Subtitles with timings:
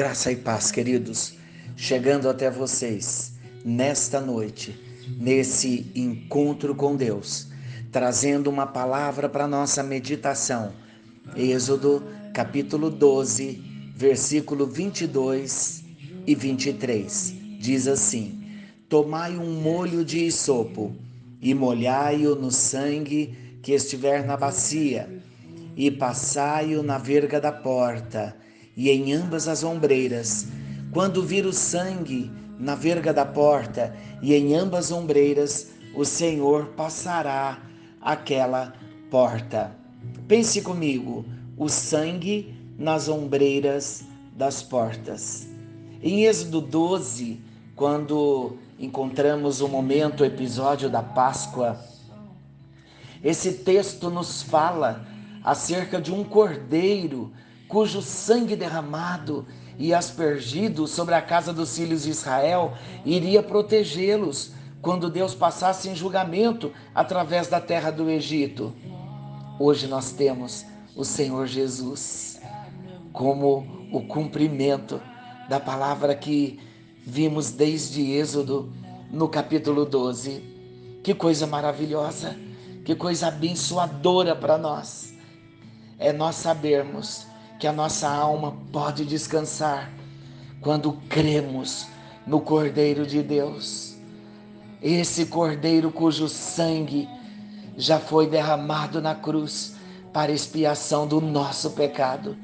[0.00, 1.34] Graça e paz, queridos,
[1.76, 3.32] chegando até vocês
[3.64, 4.74] nesta noite,
[5.18, 7.48] nesse encontro com Deus,
[7.92, 10.72] trazendo uma palavra para nossa meditação.
[11.36, 12.02] Êxodo,
[12.32, 15.79] capítulo 12, versículo 22
[16.26, 17.34] e 23.
[17.58, 18.40] Diz assim:
[18.88, 20.92] Tomai um molho de isopo
[21.40, 25.08] e molhai-o no sangue que estiver na bacia,
[25.76, 28.36] e passai-o na verga da porta
[28.76, 30.46] e em ambas as ombreiras.
[30.90, 36.66] Quando vir o sangue na verga da porta e em ambas as ombreiras, o Senhor
[36.76, 37.60] passará
[38.00, 38.72] aquela
[39.10, 39.76] porta.
[40.26, 41.24] Pense comigo,
[41.56, 44.02] o sangue nas ombreiras
[44.34, 45.49] das portas.
[46.02, 47.38] Em Êxodo 12,
[47.76, 51.78] quando encontramos o momento, o episódio da Páscoa,
[53.22, 55.06] esse texto nos fala
[55.44, 57.30] acerca de um cordeiro
[57.68, 59.46] cujo sangue derramado
[59.78, 62.72] e aspergido sobre a casa dos filhos de Israel
[63.04, 68.72] iria protegê-los quando Deus passasse em julgamento através da terra do Egito.
[69.58, 70.64] Hoje nós temos
[70.96, 72.40] o Senhor Jesus
[73.12, 74.98] como o cumprimento
[75.50, 76.60] da palavra que
[77.04, 78.72] vimos desde Êxodo
[79.10, 80.44] no capítulo 12.
[81.02, 82.36] Que coisa maravilhosa,
[82.84, 85.12] que coisa abençoadora para nós.
[85.98, 87.26] É nós sabermos
[87.58, 89.90] que a nossa alma pode descansar
[90.60, 91.88] quando cremos
[92.24, 93.96] no Cordeiro de Deus.
[94.80, 97.08] Esse Cordeiro cujo sangue
[97.76, 99.74] já foi derramado na cruz
[100.12, 102.36] para expiação do nosso pecado.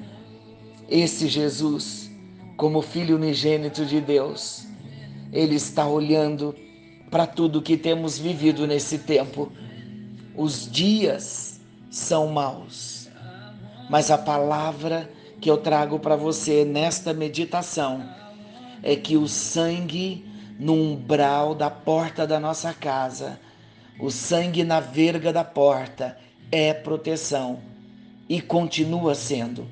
[0.88, 2.05] Esse Jesus,
[2.56, 4.66] como Filho unigênito de Deus,
[5.32, 6.54] ele está olhando
[7.10, 9.52] para tudo que temos vivido nesse tempo.
[10.34, 12.96] Os dias são maus
[13.88, 15.10] mas a palavra
[15.40, 18.02] que eu trago para você nesta meditação
[18.82, 20.24] é que o sangue
[20.58, 23.38] no umbral da porta da nossa casa,
[24.00, 26.18] o sangue na verga da porta
[26.50, 27.60] é proteção
[28.28, 29.66] e continua sendo.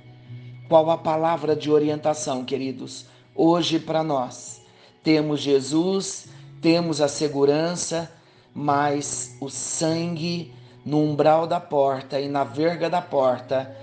[0.69, 3.05] Qual a palavra de orientação, queridos?
[3.35, 4.63] Hoje para nós
[5.03, 6.27] temos Jesus,
[6.63, 8.11] temos a segurança,
[8.55, 10.55] mas o sangue
[10.85, 13.77] no umbral da porta e na verga da porta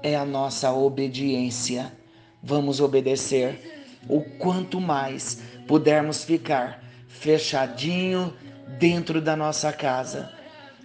[0.00, 1.92] é a nossa obediência.
[2.40, 8.32] Vamos obedecer o quanto mais pudermos ficar fechadinho
[8.78, 10.30] dentro da nossa casa.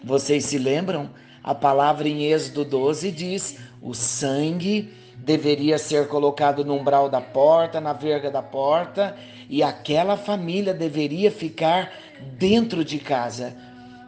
[0.03, 1.12] Vocês se lembram?
[1.44, 7.81] A palavra em Êxodo 12 diz: o sangue deveria ser colocado no umbral da porta,
[7.81, 9.16] na verga da porta,
[9.50, 11.92] e aquela família deveria ficar
[12.38, 13.56] dentro de casa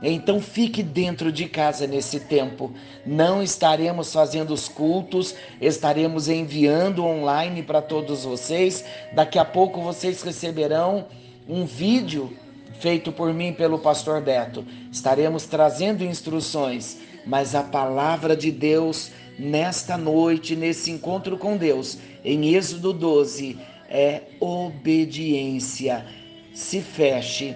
[0.02, 2.72] então fique dentro de casa nesse tempo.
[3.06, 8.84] Não estaremos fazendo os cultos, estaremos enviando online para todos vocês.
[9.14, 11.06] Daqui a pouco vocês receberão
[11.48, 12.32] um vídeo
[12.80, 14.66] feito por mim pelo pastor Beto.
[14.92, 22.54] Estaremos trazendo instruções, mas a palavra de Deus nesta noite, nesse encontro com Deus, em
[22.56, 23.58] Êxodo 12,
[23.90, 26.06] é obediência.
[26.54, 27.56] Se feche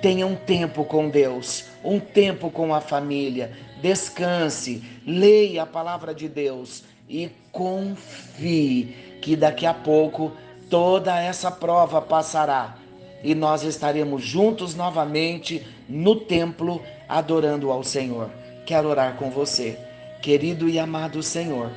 [0.00, 3.52] Tenha um tempo com Deus, um tempo com a família.
[3.80, 10.32] Descanse, leia a palavra de Deus e confie que daqui a pouco
[10.68, 12.76] toda essa prova passará
[13.24, 18.30] e nós estaremos juntos novamente no templo adorando ao Senhor.
[18.66, 19.78] Quero orar com você,
[20.20, 21.70] querido e amado Senhor.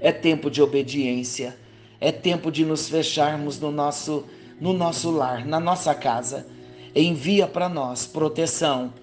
[0.00, 1.58] É tempo de obediência,
[2.00, 4.24] é tempo de nos fecharmos no nosso
[4.60, 6.46] no nosso lar, na nossa casa
[6.94, 8.94] envia para nós proteção,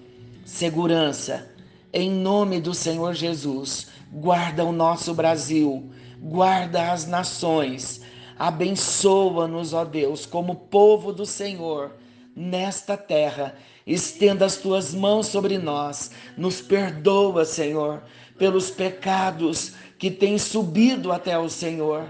[0.44, 1.48] segurança.
[1.92, 8.00] Em nome do Senhor Jesus, guarda o nosso Brasil, guarda as nações,
[8.38, 11.92] abençoa-nos, ó Deus, como povo do Senhor
[12.34, 13.54] nesta terra.
[13.86, 18.02] Estenda as tuas mãos sobre nós, nos perdoa, Senhor,
[18.38, 22.04] pelos pecados que têm subido até o Senhor.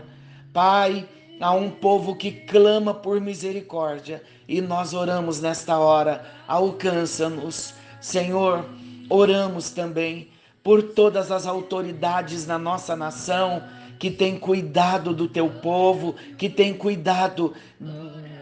[0.53, 1.09] Pai,
[1.41, 6.25] Há um povo que clama por misericórdia e nós oramos nesta hora.
[6.47, 8.65] Alcança-nos, Senhor.
[9.11, 10.29] Oramos também
[10.63, 13.63] por todas as autoridades na nossa nação
[13.99, 17.53] que têm cuidado do teu povo, que têm cuidado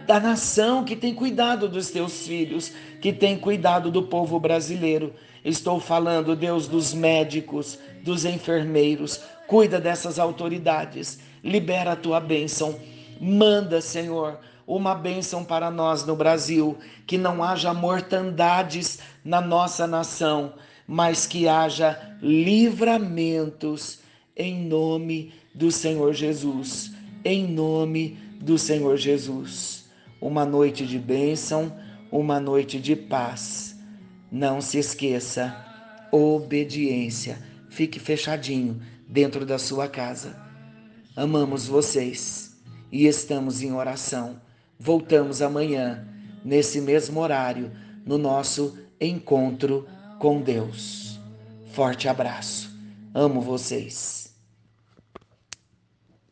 [0.06, 5.14] da nação, que têm cuidado dos teus filhos, que têm cuidado do povo brasileiro.
[5.44, 9.20] Estou falando, Deus, dos médicos, dos enfermeiros.
[9.46, 12.78] Cuida dessas autoridades libera a tua bênção.
[13.20, 20.54] Manda, Senhor, uma bênção para nós no Brasil, que não haja mortandades na nossa nação,
[20.86, 24.00] mas que haja livramentos
[24.36, 26.92] em nome do Senhor Jesus.
[27.24, 29.81] Em nome do Senhor Jesus.
[30.22, 31.74] Uma noite de bênção,
[32.08, 33.76] uma noite de paz.
[34.30, 35.52] Não se esqueça,
[36.12, 37.42] obediência.
[37.68, 40.40] Fique fechadinho dentro da sua casa.
[41.16, 42.56] Amamos vocês
[42.92, 44.40] e estamos em oração.
[44.78, 46.06] Voltamos amanhã,
[46.44, 47.72] nesse mesmo horário,
[48.06, 49.88] no nosso encontro
[50.20, 51.18] com Deus.
[51.72, 52.70] Forte abraço.
[53.12, 54.21] Amo vocês.